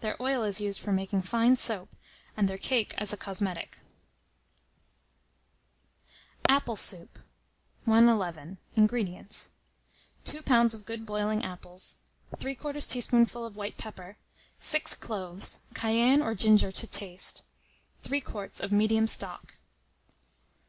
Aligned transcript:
Their 0.00 0.20
oil 0.20 0.42
is 0.42 0.60
used 0.60 0.80
for 0.80 0.90
making 0.90 1.22
fine 1.22 1.54
soap, 1.54 1.88
and 2.36 2.48
their 2.48 2.58
cake 2.58 2.94
as 2.98 3.12
a 3.12 3.16
cosmetic. 3.16 3.78
APPLE 6.48 6.74
SOUP. 6.74 7.18
111. 7.84 8.58
INGREDIENTS. 8.74 9.52
2 10.24 10.42
lbs. 10.42 10.74
of 10.74 10.84
good 10.84 11.06
boiling 11.06 11.44
apples, 11.44 11.98
3/4 12.38 12.88
teaspoonful 12.90 13.46
of 13.46 13.54
white 13.54 13.78
pepper, 13.78 14.16
6 14.58 14.96
cloves, 14.96 15.60
cayenne 15.74 16.22
or 16.22 16.34
ginger 16.34 16.72
to 16.72 16.86
taste, 16.88 17.44
3 18.02 18.20
quarts 18.20 18.58
of 18.58 18.72
medium 18.72 19.06
stock. 19.06 19.58